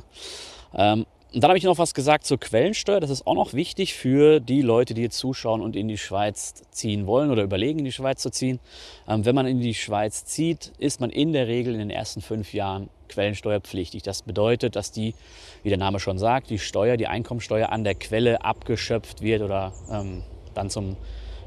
Ähm, 0.74 1.06
und 1.34 1.42
dann 1.42 1.50
habe 1.50 1.58
ich 1.58 1.64
noch 1.64 1.76
was 1.76 1.92
gesagt 1.92 2.24
zur 2.24 2.38
Quellensteuer. 2.38 3.00
Das 3.00 3.10
ist 3.10 3.26
auch 3.26 3.34
noch 3.34 3.52
wichtig 3.52 3.94
für 3.94 4.40
die 4.40 4.62
Leute, 4.62 4.94
die 4.94 5.02
jetzt 5.02 5.18
zuschauen 5.18 5.60
und 5.60 5.76
in 5.76 5.88
die 5.88 5.98
Schweiz 5.98 6.62
ziehen 6.70 7.06
wollen 7.06 7.30
oder 7.30 7.42
überlegen, 7.42 7.80
in 7.80 7.84
die 7.84 7.92
Schweiz 7.92 8.22
zu 8.22 8.30
ziehen. 8.30 8.60
Ähm, 9.08 9.24
wenn 9.24 9.34
man 9.34 9.46
in 9.46 9.60
die 9.60 9.74
Schweiz 9.74 10.24
zieht, 10.24 10.72
ist 10.78 11.00
man 11.00 11.10
in 11.10 11.32
der 11.32 11.48
Regel 11.48 11.74
in 11.74 11.80
den 11.80 11.90
ersten 11.90 12.22
fünf 12.22 12.54
Jahren 12.54 12.88
quellensteuerpflichtig. 13.08 14.02
Das 14.02 14.22
bedeutet, 14.22 14.76
dass 14.76 14.92
die, 14.92 15.14
wie 15.62 15.68
der 15.68 15.78
Name 15.78 15.98
schon 16.00 16.18
sagt, 16.18 16.48
die 16.48 16.58
Steuer, 16.58 16.96
die 16.96 17.08
Einkommensteuer 17.08 17.70
an 17.70 17.84
der 17.84 17.96
Quelle 17.96 18.42
abgeschöpft 18.42 19.20
wird 19.20 19.42
oder 19.42 19.72
ähm, 19.90 20.22
dann 20.54 20.70
zum 20.70 20.96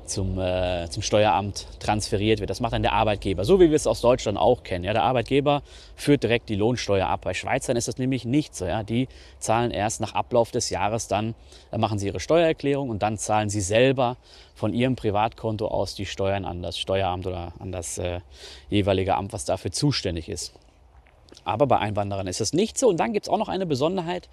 zum, 0.10 0.40
äh, 0.40 0.90
zum 0.90 1.02
Steueramt 1.02 1.68
transferiert 1.80 2.40
wird. 2.40 2.50
Das 2.50 2.60
macht 2.60 2.74
dann 2.74 2.82
der 2.82 2.94
Arbeitgeber, 2.94 3.46
so 3.46 3.60
wie 3.60 3.70
wir 3.70 3.76
es 3.76 3.88
aus 3.88 4.02
Deutschland 4.02 4.38
auch 4.38 4.64
kennen. 4.64 4.84
Ja, 4.84 4.94
der 4.94 5.04
Arbeitgeber 5.04 5.62
führt 5.96 6.24
direkt 6.24 6.50
die 6.50 6.56
Lohnsteuer 6.56 7.08
ab. 7.08 7.22
Bei 7.24 7.34
Schweizern 7.34 7.78
ist 7.78 7.88
das 7.88 7.98
nämlich 7.98 8.26
nicht 8.26 8.56
so. 8.56 8.66
Ja. 8.66 8.84
Die 8.84 9.08
zahlen 9.40 9.72
erst 9.72 10.02
nach 10.02 10.14
Ablauf 10.14 10.52
des 10.52 10.70
Jahres, 10.70 11.08
dann 11.08 11.36
äh, 11.72 11.78
machen 11.78 12.00
sie 12.00 12.08
ihre 12.08 12.20
Steuererklärung 12.20 12.90
und 12.90 13.02
dann 13.02 13.18
zahlen 13.18 13.50
sie 13.50 13.62
selber 13.62 14.18
von 14.56 14.74
ihrem 14.74 14.96
Privatkonto 14.96 15.68
aus 15.68 15.96
die 15.96 16.06
Steuern 16.06 16.44
an 16.44 16.62
das 16.62 16.78
Steueramt 16.78 17.26
oder 17.26 17.54
an 17.60 17.72
das 17.72 17.98
äh, 17.98 18.20
jeweilige 18.70 19.16
Amt, 19.16 19.32
was 19.32 19.46
dafür 19.46 19.72
zuständig 19.72 20.28
ist. 20.28 20.54
Aber 21.46 21.68
bei 21.68 21.78
Einwanderern 21.78 22.28
ist 22.28 22.42
es 22.42 22.54
nicht 22.54 22.78
so. 22.78 22.90
Und 22.90 22.98
dann 22.98 23.14
gibt 23.14 23.26
es 23.26 23.30
auch 23.30 23.38
noch 23.38 23.50
eine 23.50 23.66
Besonderheit. 23.66 24.28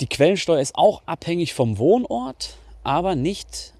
Die 0.00 0.06
Quellensteuer 0.06 0.60
ist 0.60 0.74
auch 0.74 1.02
abhängig 1.06 1.54
vom 1.54 1.78
Wohnort, 1.78 2.56
aber 2.82 3.14
nicht 3.14 3.72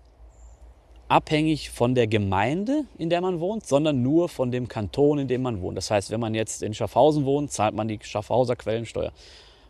abhängig 1.12 1.68
von 1.68 1.94
der 1.94 2.06
Gemeinde, 2.06 2.86
in 2.96 3.10
der 3.10 3.20
man 3.20 3.38
wohnt, 3.38 3.66
sondern 3.66 4.02
nur 4.02 4.30
von 4.30 4.50
dem 4.50 4.66
Kanton, 4.66 5.18
in 5.18 5.28
dem 5.28 5.42
man 5.42 5.60
wohnt. 5.60 5.76
Das 5.76 5.90
heißt, 5.90 6.10
wenn 6.10 6.20
man 6.20 6.34
jetzt 6.34 6.62
in 6.62 6.72
Schaffhausen 6.72 7.26
wohnt, 7.26 7.52
zahlt 7.52 7.74
man 7.74 7.86
die 7.86 7.98
Schaffhauser 8.02 8.56
Quellensteuer. 8.56 9.12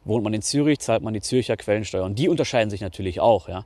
Wohnt 0.05 0.23
man 0.23 0.35
in 0.35 0.43
Zürich, 0.43 0.79
zahlt 0.79 1.03
man 1.03 1.15
die 1.15 1.21
Zürcher 1.21 1.57
Quellensteuer. 1.57 2.05
Und 2.05 2.21
die 2.21 2.29
unterscheiden 2.29 2.71
sich 2.71 2.81
natürlich 2.81 3.19
auch. 3.19 3.49
Ja? 3.49 3.65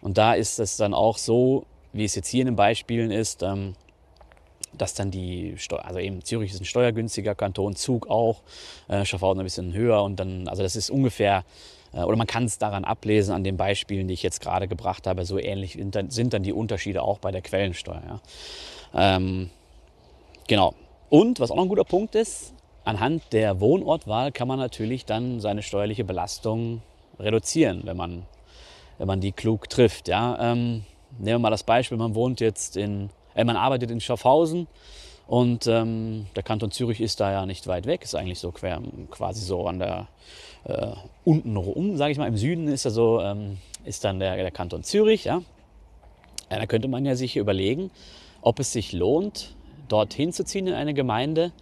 Und 0.00 0.16
da 0.16 0.32
ist 0.32 0.58
es 0.58 0.78
dann 0.78 0.94
auch 0.94 1.18
so, 1.18 1.66
wie 1.92 2.04
es 2.04 2.14
jetzt 2.14 2.28
hier 2.28 2.40
in 2.40 2.46
den 2.46 2.56
Beispielen 2.56 3.10
ist, 3.10 3.42
ähm, 3.42 3.74
dass 4.80 4.94
dann 4.94 5.10
die 5.10 5.54
Steuer, 5.58 5.84
also 5.84 5.98
eben 5.98 6.24
Zürich 6.24 6.52
ist 6.52 6.60
ein 6.60 6.64
steuergünstiger 6.64 7.34
Kanton, 7.34 7.76
Zug 7.76 8.08
auch, 8.08 8.42
äh, 8.88 9.04
Schaffhausen 9.04 9.40
ein 9.40 9.44
bisschen 9.44 9.72
höher 9.72 10.02
und 10.02 10.16
dann, 10.16 10.48
also 10.48 10.62
das 10.62 10.76
ist 10.76 10.90
ungefähr 10.90 11.44
äh, 11.92 12.02
oder 12.02 12.16
man 12.16 12.26
kann 12.26 12.44
es 12.44 12.58
daran 12.58 12.84
ablesen, 12.84 13.34
an 13.34 13.44
den 13.44 13.56
Beispielen, 13.56 14.08
die 14.08 14.14
ich 14.14 14.22
jetzt 14.22 14.40
gerade 14.40 14.68
gebracht 14.68 15.06
habe. 15.06 15.24
So 15.24 15.38
ähnlich 15.38 15.78
sind 16.08 16.34
dann 16.34 16.42
die 16.42 16.52
Unterschiede 16.52 17.02
auch 17.02 17.18
bei 17.18 17.30
der 17.30 17.42
Quellensteuer. 17.42 18.20
Ja. 18.94 19.16
Ähm, 19.16 19.50
genau. 20.46 20.74
Und 21.08 21.40
was 21.40 21.50
auch 21.50 21.56
noch 21.56 21.64
ein 21.64 21.68
guter 21.68 21.84
Punkt 21.84 22.14
ist, 22.14 22.54
anhand 22.84 23.32
der 23.32 23.60
Wohnortwahl 23.60 24.32
kann 24.32 24.48
man 24.48 24.58
natürlich 24.58 25.04
dann 25.04 25.40
seine 25.40 25.62
steuerliche 25.62 26.04
Belastung 26.04 26.82
reduzieren, 27.18 27.82
wenn 27.84 27.96
man, 27.96 28.26
wenn 28.98 29.06
man 29.06 29.20
die 29.20 29.32
klug 29.32 29.68
trifft. 29.68 30.08
Ja. 30.08 30.52
Ähm, 30.52 30.84
nehmen 31.18 31.36
wir 31.36 31.38
mal 31.40 31.50
das 31.50 31.64
Beispiel, 31.64 31.98
man 31.98 32.14
wohnt 32.14 32.40
jetzt 32.40 32.76
in, 32.76 33.10
äh, 33.34 33.44
man 33.44 33.56
arbeitet 33.56 33.90
in 33.90 34.00
Schaffhausen 34.00 34.66
und 35.30 35.68
ähm, 35.68 36.26
der 36.34 36.42
Kanton 36.42 36.72
Zürich 36.72 37.00
ist 37.00 37.20
da 37.20 37.30
ja 37.30 37.46
nicht 37.46 37.68
weit 37.68 37.86
weg, 37.86 38.02
ist 38.02 38.16
eigentlich 38.16 38.40
so 38.40 38.50
quer, 38.50 38.82
quasi 39.10 39.44
so 39.44 39.66
an 39.66 39.78
der 39.78 40.08
äh, 40.64 40.88
unten 41.24 41.56
rum, 41.56 41.96
sage 41.96 42.10
ich 42.10 42.18
mal. 42.18 42.26
Im 42.26 42.36
Süden 42.36 42.66
ist 42.66 42.84
er 42.84 42.90
so, 42.90 43.20
ähm, 43.20 43.58
ist 43.84 44.04
dann 44.04 44.18
der, 44.18 44.34
der 44.34 44.50
Kanton 44.50 44.82
Zürich. 44.82 45.22
Ja? 45.22 45.42
ja? 46.50 46.58
Da 46.58 46.66
könnte 46.66 46.88
man 46.88 47.06
ja 47.06 47.14
sich 47.14 47.36
überlegen, 47.36 47.92
ob 48.42 48.58
es 48.58 48.72
sich 48.72 48.92
lohnt, 48.92 49.54
dorthin 49.88 50.32
zu 50.32 50.44
ziehen 50.44 50.66
in 50.66 50.74
eine 50.74 50.94
Gemeinde, 50.94 51.52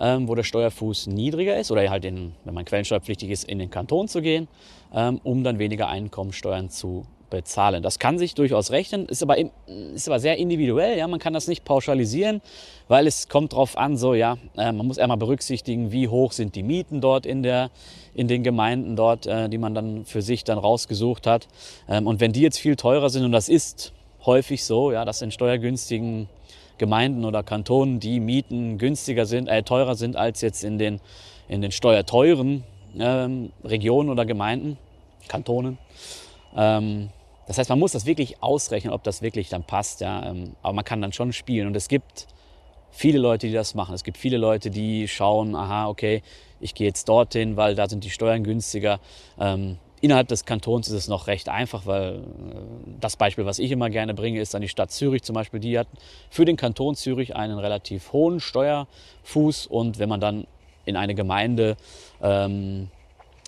ähm, 0.00 0.26
wo 0.26 0.34
der 0.34 0.42
Steuerfuß 0.42 1.06
niedriger 1.06 1.56
ist 1.56 1.70
oder 1.70 1.88
halt, 1.88 2.04
in, 2.04 2.32
wenn 2.44 2.54
man 2.54 2.64
quellensteuerpflichtig 2.64 3.30
ist, 3.30 3.44
in 3.44 3.60
den 3.60 3.70
Kanton 3.70 4.08
zu 4.08 4.20
gehen, 4.20 4.48
ähm, 4.92 5.20
um 5.22 5.44
dann 5.44 5.60
weniger 5.60 5.88
Einkommensteuern 5.88 6.70
zu 6.70 7.06
bezahlen. 7.32 7.82
Das 7.82 7.98
kann 7.98 8.18
sich 8.18 8.34
durchaus 8.34 8.70
rechnen, 8.70 9.06
ist 9.06 9.22
aber, 9.22 9.36
ist 9.66 10.08
aber 10.08 10.20
sehr 10.20 10.36
individuell. 10.36 10.96
Ja? 10.96 11.08
Man 11.08 11.18
kann 11.18 11.32
das 11.32 11.48
nicht 11.48 11.64
pauschalisieren, 11.64 12.40
weil 12.88 13.06
es 13.06 13.28
kommt 13.28 13.54
darauf 13.54 13.76
an, 13.76 13.96
so, 13.96 14.14
ja, 14.14 14.36
äh, 14.56 14.70
man 14.70 14.86
muss 14.86 14.98
einmal 14.98 15.16
berücksichtigen, 15.16 15.90
wie 15.90 16.08
hoch 16.08 16.32
sind 16.32 16.54
die 16.54 16.62
Mieten 16.62 17.00
dort 17.00 17.26
in, 17.26 17.42
der, 17.42 17.70
in 18.14 18.28
den 18.28 18.42
Gemeinden 18.42 18.94
dort, 18.94 19.26
äh, 19.26 19.48
die 19.48 19.58
man 19.58 19.74
dann 19.74 20.04
für 20.04 20.22
sich 20.22 20.44
dann 20.44 20.58
rausgesucht 20.58 21.26
hat. 21.26 21.48
Ähm, 21.88 22.06
und 22.06 22.20
wenn 22.20 22.32
die 22.32 22.42
jetzt 22.42 22.58
viel 22.58 22.76
teurer 22.76 23.10
sind, 23.10 23.24
und 23.24 23.32
das 23.32 23.48
ist 23.48 23.92
häufig 24.24 24.64
so, 24.64 24.92
ja, 24.92 25.04
dass 25.04 25.22
in 25.22 25.32
steuergünstigen 25.32 26.28
Gemeinden 26.78 27.24
oder 27.24 27.42
Kantonen 27.42 27.98
die 27.98 28.20
Mieten 28.20 28.78
günstiger 28.78 29.24
sind, 29.24 29.48
äh, 29.48 29.62
teurer 29.62 29.94
sind 29.94 30.16
als 30.16 30.42
jetzt 30.42 30.62
in 30.62 30.78
den, 30.78 31.00
in 31.48 31.62
den 31.62 31.72
steuerteuren 31.72 32.64
ähm, 32.98 33.52
Regionen 33.64 34.10
oder 34.10 34.26
Gemeinden, 34.26 34.76
Kantonen. 35.28 35.78
Ähm, 36.54 37.08
das 37.52 37.58
heißt, 37.58 37.68
man 37.68 37.78
muss 37.78 37.92
das 37.92 38.06
wirklich 38.06 38.42
ausrechnen, 38.42 38.94
ob 38.94 39.02
das 39.02 39.20
wirklich 39.20 39.50
dann 39.50 39.62
passt. 39.62 40.00
Ja? 40.00 40.30
Ähm, 40.30 40.56
aber 40.62 40.72
man 40.72 40.86
kann 40.86 41.02
dann 41.02 41.12
schon 41.12 41.34
spielen. 41.34 41.66
Und 41.66 41.76
es 41.76 41.88
gibt 41.88 42.26
viele 42.90 43.18
Leute, 43.18 43.46
die 43.46 43.52
das 43.52 43.74
machen. 43.74 43.94
Es 43.94 44.04
gibt 44.04 44.16
viele 44.16 44.38
Leute, 44.38 44.70
die 44.70 45.06
schauen, 45.06 45.54
aha, 45.54 45.86
okay, 45.88 46.22
ich 46.60 46.74
gehe 46.74 46.86
jetzt 46.86 47.10
dorthin, 47.10 47.58
weil 47.58 47.74
da 47.74 47.90
sind 47.90 48.04
die 48.04 48.10
Steuern 48.10 48.42
günstiger. 48.42 49.00
Ähm, 49.38 49.76
innerhalb 50.00 50.28
des 50.28 50.46
Kantons 50.46 50.88
ist 50.88 50.94
es 50.94 51.08
noch 51.08 51.26
recht 51.26 51.50
einfach, 51.50 51.84
weil 51.84 52.14
äh, 52.14 52.20
das 53.00 53.16
Beispiel, 53.16 53.44
was 53.44 53.58
ich 53.58 53.70
immer 53.70 53.90
gerne 53.90 54.14
bringe, 54.14 54.40
ist 54.40 54.54
dann 54.54 54.62
die 54.62 54.68
Stadt 54.68 54.90
Zürich 54.90 55.22
zum 55.22 55.34
Beispiel. 55.34 55.60
Die 55.60 55.78
hat 55.78 55.88
für 56.30 56.46
den 56.46 56.56
Kanton 56.56 56.94
Zürich 56.94 57.36
einen 57.36 57.58
relativ 57.58 58.14
hohen 58.14 58.40
Steuerfuß 58.40 59.66
und 59.66 59.98
wenn 59.98 60.08
man 60.08 60.20
dann 60.20 60.46
in 60.86 60.96
eine 60.96 61.14
Gemeinde 61.14 61.76
ähm, 62.22 62.88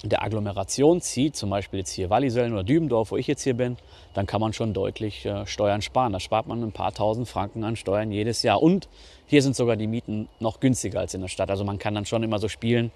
der 0.09 0.23
Agglomeration 0.23 1.01
zieht, 1.01 1.35
zum 1.37 1.51
Beispiel 1.51 1.81
jetzt 1.81 1.91
hier 1.91 2.11
Wallisellen 2.11 2.53
oder 2.53 2.63
Dübendorf, 2.63 3.11
wo 3.11 3.17
ich 3.17 3.27
jetzt 3.27 3.43
hier 3.43 3.55
bin, 3.55 3.77
dann 4.13 4.27
kann 4.27 4.41
man 4.41 4.53
schon 4.53 4.75
deutlich 4.75 5.25
äh, 5.25 5.47
Steuern 5.47 5.83
sparen. 5.83 6.13
Da 6.13 6.21
spart 6.21 6.47
man 6.47 6.63
ein 6.63 6.73
paar 6.73 6.93
tausend 6.93 7.29
Franken 7.29 7.65
an 7.65 7.77
Steuern 7.77 8.13
jedes 8.13 8.43
Jahr. 8.43 8.63
Und 8.63 8.89
hier 9.27 9.43
sind 9.43 9.57
sogar 9.57 9.77
die 9.77 9.87
Mieten 9.87 10.29
noch 10.41 10.61
günstiger 10.61 11.01
als 11.01 11.15
in 11.15 11.23
der 11.23 11.29
Stadt. 11.29 11.51
Also 11.51 11.65
man 11.65 11.79
kann 11.79 11.95
dann 11.95 12.07
schon 12.07 12.23
immer 12.23 12.39
so 12.39 12.49
spielen 12.49 12.93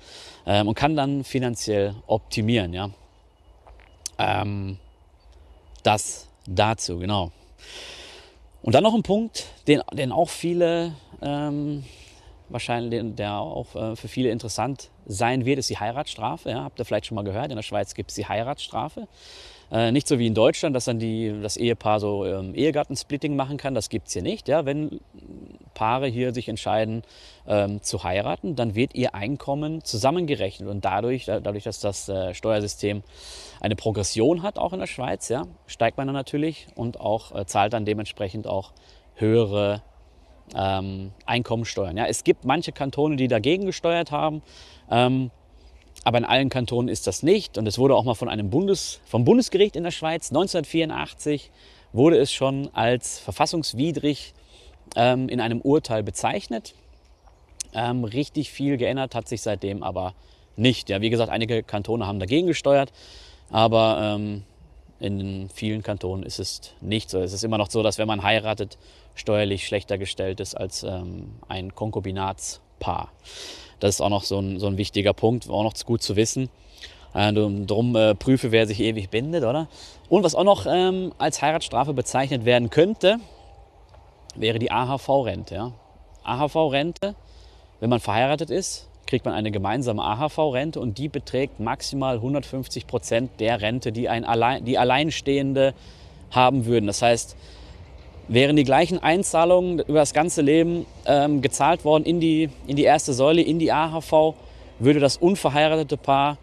ähm, 0.47 0.69
und 0.69 0.75
kann 0.75 0.97
dann 0.97 1.25
finanziell 1.25 1.95
optimieren. 2.07 2.73
Ja? 2.73 2.91
Ähm, 4.19 4.79
das 5.83 6.29
dazu, 6.47 6.99
genau. 6.99 7.33
Und 8.63 8.75
dann 8.75 8.83
noch 8.83 8.95
ein 8.95 9.03
Punkt, 9.03 9.47
den, 9.67 9.81
den 9.93 10.13
auch 10.13 10.29
viele 10.29 10.93
ähm, 11.23 11.85
wahrscheinlich, 12.49 13.15
der 13.15 13.39
auch 13.39 13.75
äh, 13.75 13.97
für 13.97 14.09
viele 14.09 14.31
interessant 14.31 14.91
sein 15.09 15.45
wird, 15.45 15.59
ist 15.59 15.71
die 15.71 15.79
Heiratsstrafe. 15.79 16.51
Ja, 16.51 16.65
habt 16.65 16.79
ihr 16.79 16.85
vielleicht 16.85 17.07
schon 17.07 17.17
mal 17.17 17.25
gehört, 17.25 17.51
in 17.51 17.57
der 17.57 17.63
Schweiz 17.63 17.95
gibt 17.95 18.11
es 18.11 18.15
die 18.15 18.27
Heiratsstrafe. 18.27 19.09
Äh, 19.71 19.93
nicht 19.93 20.09
so 20.09 20.19
wie 20.19 20.27
in 20.27 20.35
Deutschland, 20.35 20.75
dass 20.75 20.87
dann 20.87 20.99
die, 20.99 21.41
das 21.43 21.57
Ehepaar 21.57 22.01
so 22.01 22.25
ähm, 22.25 22.55
Ehegattensplitting 22.55 23.37
machen 23.37 23.59
kann, 23.59 23.75
das 23.75 23.91
gibt 23.91 24.07
es 24.07 24.15
hier 24.15 24.23
nicht. 24.23 24.49
Ja? 24.49 24.65
Wenn 24.65 25.01
Paare 25.75 26.07
hier 26.07 26.33
sich 26.33 26.49
entscheiden 26.49 27.03
ähm, 27.47 27.83
zu 27.83 28.03
heiraten, 28.03 28.57
dann 28.57 28.75
wird 28.75 28.95
ihr 28.95 29.15
Einkommen 29.15 29.85
zusammengerechnet 29.85 30.69
und 30.69 30.85
dadurch, 30.85 31.27
dadurch 31.27 31.65
dass 31.65 31.81
das 31.81 32.09
äh, 32.09 32.33
Steuersystem 32.35 33.03
eine 33.61 33.77
Progression 33.77 34.43
hat, 34.43 34.59
auch 34.59 34.73
in 34.73 34.81
der 34.81 34.87
Schweiz, 34.87 35.29
ja, 35.29 35.43
steigt 35.67 35.99
man 35.99 36.07
dann 36.07 36.17
natürlich 36.17 36.67
und 36.75 37.01
auch 37.01 37.35
äh, 37.35 37.45
zahlt 37.45 37.75
dann 37.75 37.85
dementsprechend 37.85 38.47
auch 38.47 38.73
höhere 39.17 39.83
ähm, 40.55 41.13
Einkommensteuern. 41.27 41.97
Ja, 41.97 42.07
es 42.07 42.25
gibt 42.25 42.45
manche 42.45 42.73
Kantone, 42.73 43.17
die 43.17 43.29
dagegen 43.29 43.67
gesteuert 43.67 44.11
haben, 44.11 44.43
ähm, 44.91 45.31
aber 46.05 46.19
in 46.19 46.25
allen 46.25 46.49
Kantonen 46.49 46.89
ist 46.89 47.07
das 47.07 47.23
nicht. 47.23 47.59
Und 47.59 47.67
es 47.67 47.79
wurde 47.79 47.95
auch 47.95 48.05
mal 48.05 48.15
von 48.15 48.29
einem 48.29 48.51
Bundes, 48.51 49.01
vom 49.05 49.25
Bundesgericht 49.25 49.77
in 49.77 49.85
der 49.85 49.91
Schweiz 49.91 50.31
1984 50.31 51.51
wurde 51.93 52.19
es 52.19 52.33
schon 52.33 52.71
als 52.75 53.19
verfassungswidrig 53.19 54.35
ähm, 54.97 55.29
in 55.29 55.41
einem 55.41 55.61
Urteil 55.61 56.03
bezeichnet. 56.03 56.75
Ähm, 57.75 58.05
richtig 58.05 58.51
viel 58.51 58.77
geändert 58.77 59.15
hat 59.15 59.29
sich 59.29 59.43
seitdem 59.43 59.83
aber 59.83 60.15
nicht. 60.57 60.89
Ja, 60.89 61.01
wie 61.01 61.11
gesagt, 61.11 61.31
einige 61.31 61.63
Kantone 61.63 62.07
haben 62.07 62.19
dagegen 62.19 62.47
gesteuert, 62.47 62.93
aber 63.51 64.17
ähm, 64.17 64.43
in 65.01 65.49
vielen 65.55 65.83
Kantonen 65.83 66.25
ist 66.25 66.39
es 66.39 66.75
nicht 66.81 67.11
so. 67.11 67.21
Es 67.21 67.33
ist 67.33 67.45
immer 67.45 67.59
noch 67.59 67.71
so, 67.71 67.83
dass 67.83 67.99
wenn 67.99 68.09
man 68.09 68.23
heiratet, 68.23 68.79
steuerlich 69.15 69.67
schlechter 69.67 69.99
gestellt 69.99 70.41
ist 70.41 70.55
als 70.55 70.83
ähm, 70.83 71.35
ein 71.49 71.75
Konkubinatspaar. 71.75 73.11
Das 73.81 73.97
ist 73.97 74.01
auch 74.01 74.09
noch 74.09 74.25
so 74.25 74.39
ein, 74.39 74.59
so 74.59 74.67
ein 74.67 74.77
wichtiger 74.77 75.13
Punkt, 75.13 75.49
auch 75.49 75.63
noch 75.63 75.75
gut 75.85 76.03
zu 76.03 76.17
wissen. 76.17 76.49
Äh, 77.15 77.33
drum 77.33 77.97
äh, 77.97 78.15
prüfe, 78.15 78.53
wer 78.53 78.67
sich 78.67 78.81
ewig 78.81 79.11
bindet, 79.11 79.45
oder? 79.45 79.69
Und 80.09 80.25
was 80.25 80.35
auch 80.35 80.45
noch 80.45 80.67
ähm, 80.67 81.13
als 81.19 81.43
Heiratsstrafe 81.43 81.95
bezeichnet 81.95 82.45
werden 82.45 82.71
könnte, 82.71 83.19
wäre 84.35 84.59
die 84.59 84.71
AHV-Rente. 84.71 85.55
Ja? 85.55 85.73
AHV-Rente, 86.25 87.15
wenn 87.81 87.91
man 87.91 88.01
verheiratet 88.01 88.51
ist, 88.51 88.89
kriegt 89.09 89.25
man 89.25 89.35
eine 89.35 89.51
gemeinsame 89.51 90.03
AHV-Rente 90.03 90.79
und 90.79 90.99
die 90.99 91.09
beträgt 91.09 91.61
maximal 91.61 92.17
150 92.17 92.87
Prozent 92.87 93.41
der 93.41 93.61
Rente, 93.63 93.91
die, 93.91 94.09
ein 94.09 94.25
Allein, 94.25 94.65
die 94.65 94.77
Alleinstehende 94.77 95.75
haben 96.31 96.67
würden. 96.67 96.87
Das 96.87 97.01
heißt, 97.01 97.35
wären 98.29 98.55
die 98.55 98.65
gleichen 98.65 99.03
Einzahlungen 99.03 99.79
über 99.81 100.01
das 100.01 100.13
ganze 100.13 100.43
Leben 100.43 100.85
ähm, 101.07 101.41
gezahlt 101.41 101.87
worden 101.87 102.05
in 102.05 102.21
die, 102.21 102.51
in 102.67 102.77
die 102.77 102.85
erste 102.85 103.15
Säule, 103.15 103.41
in 103.41 103.59
die 103.59 103.73
AHV, 103.73 104.35
würde 104.79 105.01
das 105.01 105.17
unverheiratete 105.17 105.97
Paar 105.97 106.37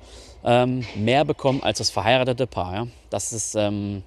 ähm, 0.44 0.84
mehr 0.96 1.24
bekommen 1.24 1.62
als 1.62 1.78
das 1.78 1.92
verheiratete 1.92 2.48
Paar. 2.48 2.74
Ja? 2.74 2.88
Das 3.12 3.32
ist 3.32 3.54
ähm, 3.54 4.02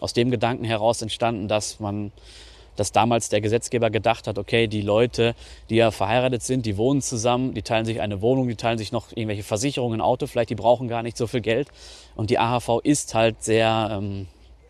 aus 0.00 0.12
dem 0.12 0.30
Gedanken 0.30 0.64
heraus 0.64 1.02
entstanden, 1.02 1.48
dass 1.48 1.80
man 1.80 2.12
dass 2.76 2.92
damals 2.92 3.28
der 3.28 3.40
Gesetzgeber 3.40 3.90
gedacht 3.90 4.26
hat, 4.26 4.38
okay, 4.38 4.66
die 4.66 4.82
Leute, 4.82 5.34
die 5.70 5.76
ja 5.76 5.90
verheiratet 5.90 6.42
sind, 6.42 6.66
die 6.66 6.76
wohnen 6.76 7.02
zusammen, 7.02 7.54
die 7.54 7.62
teilen 7.62 7.84
sich 7.84 8.00
eine 8.00 8.20
Wohnung, 8.22 8.48
die 8.48 8.56
teilen 8.56 8.78
sich 8.78 8.92
noch 8.92 9.10
irgendwelche 9.10 9.42
Versicherungen, 9.42 10.00
ein 10.00 10.04
Auto, 10.04 10.26
vielleicht 10.26 10.50
die 10.50 10.54
brauchen 10.54 10.88
gar 10.88 11.02
nicht 11.02 11.16
so 11.16 11.26
viel 11.26 11.40
Geld. 11.40 11.68
Und 12.14 12.30
die 12.30 12.38
AHV 12.38 12.80
ist 12.82 13.14
halt 13.14 13.42
sehr 13.42 13.88
ähm, 13.92 14.26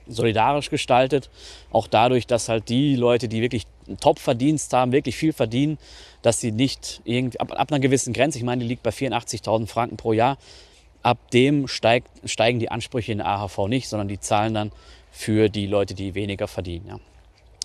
solidarisch 0.08 0.70
gestaltet. 0.70 1.30
Auch 1.70 1.86
dadurch, 1.86 2.26
dass 2.26 2.48
halt 2.48 2.68
die 2.68 2.96
Leute, 2.96 3.28
die 3.28 3.42
wirklich 3.42 3.66
einen 3.86 3.98
Top-Verdienst 3.98 4.72
haben, 4.72 4.92
wirklich 4.92 5.16
viel 5.16 5.32
verdienen, 5.32 5.78
dass 6.22 6.40
sie 6.40 6.52
nicht 6.52 7.00
irgendwie, 7.04 7.40
ab, 7.40 7.52
ab 7.52 7.70
einer 7.70 7.80
gewissen 7.80 8.12
Grenze, 8.12 8.38
ich 8.38 8.44
meine, 8.44 8.62
die 8.62 8.68
liegt 8.68 8.82
bei 8.82 8.90
84.000 8.90 9.66
Franken 9.66 9.96
pro 9.96 10.12
Jahr, 10.12 10.38
ab 11.02 11.18
dem 11.30 11.68
steigt, 11.68 12.08
steigen 12.28 12.58
die 12.58 12.70
Ansprüche 12.70 13.12
in 13.12 13.18
der 13.18 13.28
AHV 13.28 13.68
nicht, 13.68 13.88
sondern 13.88 14.08
die 14.08 14.18
zahlen 14.18 14.54
dann 14.54 14.72
für 15.12 15.48
die 15.48 15.66
Leute, 15.66 15.94
die 15.94 16.14
weniger 16.14 16.48
verdienen. 16.48 16.86
Ja. 16.88 16.98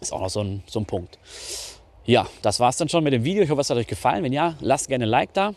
Ist 0.01 0.12
auch 0.12 0.20
noch 0.20 0.29
so 0.29 0.41
ein, 0.41 0.63
so 0.65 0.79
ein 0.79 0.86
Punkt. 0.86 1.20
Ja, 2.05 2.27
das 2.41 2.60
war 2.60 2.70
es 2.70 2.77
dann 2.77 2.89
schon 2.89 3.03
mit 3.03 3.13
dem 3.13 3.24
Video. 3.24 3.43
Ich 3.43 3.50
hoffe, 3.50 3.62
es 3.62 3.70
hat 3.70 3.77
euch 3.77 3.88
gefallen. 3.88 4.24
Wenn 4.24 4.34
ja, 4.34 4.55
lasst 4.60 4.88
gerne 4.88 5.05
ein 5.05 5.10
Like 5.10 5.34
da. 5.34 5.53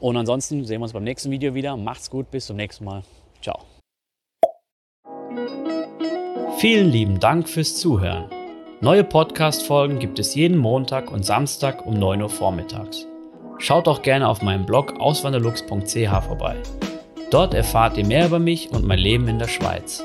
Und 0.00 0.16
ansonsten 0.16 0.64
sehen 0.64 0.80
wir 0.80 0.84
uns 0.84 0.92
beim 0.92 1.04
nächsten 1.04 1.30
Video 1.30 1.54
wieder. 1.54 1.76
Macht's 1.76 2.08
gut, 2.08 2.30
bis 2.30 2.46
zum 2.46 2.56
nächsten 2.56 2.84
Mal. 2.84 3.02
Ciao. 3.42 3.58
Vielen 6.58 6.90
lieben 6.90 7.18
Dank 7.18 7.48
fürs 7.48 7.76
Zuhören. 7.76 8.26
Neue 8.80 9.04
Podcast-Folgen 9.04 9.98
gibt 9.98 10.18
es 10.18 10.34
jeden 10.34 10.58
Montag 10.58 11.10
und 11.10 11.24
Samstag 11.24 11.84
um 11.84 11.94
9 11.94 12.22
Uhr 12.22 12.28
vormittags. 12.28 13.06
Schaut 13.58 13.88
auch 13.88 14.02
gerne 14.02 14.28
auf 14.28 14.42
meinem 14.42 14.66
Blog 14.66 15.00
auswanderlux.ch 15.00 16.24
vorbei. 16.26 16.56
Dort 17.30 17.54
erfahrt 17.54 17.96
ihr 17.96 18.06
mehr 18.06 18.26
über 18.26 18.38
mich 18.38 18.70
und 18.70 18.84
mein 18.84 18.98
Leben 18.98 19.26
in 19.28 19.38
der 19.38 19.48
Schweiz. 19.48 20.04